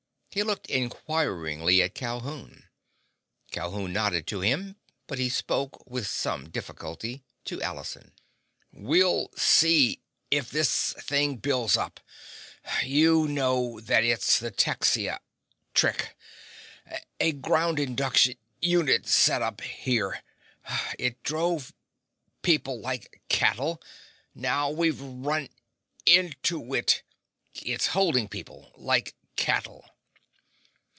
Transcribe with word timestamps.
He 0.33 0.43
looked 0.43 0.67
inquiringly 0.69 1.81
at 1.81 1.93
Calhoun. 1.93 2.69
Calhoun 3.51 3.91
nodded 3.91 4.25
to 4.27 4.39
him, 4.39 4.77
but 5.05 5.19
he 5.19 5.27
spoke—with 5.27 6.07
some 6.07 6.47
difficulty—to 6.49 7.61
Allison. 7.61 8.13
"We'll 8.71 9.29
see—if 9.35 10.49
this 10.49 10.93
thing—builds 10.93 11.75
up. 11.75 11.99
You 12.81 13.27
know 13.27 13.81
that 13.81 14.05
it's 14.05 14.39
the 14.39 14.51
Texia—trick. 14.51 16.17
A 17.19 17.31
ground 17.33 17.77
induction 17.77 18.37
unit 18.61 19.07
set 19.09 19.41
up—here. 19.41 20.21
It 20.97 21.21
drove 21.23 21.73
people—like 22.41 23.21
cattle. 23.27 23.81
Now 24.33 24.69
we've—run 24.69 25.49
into 26.05 26.73
it.—It's 26.73 27.87
holding 27.87 28.29
people—like 28.29 29.13
cattle." 29.35 29.83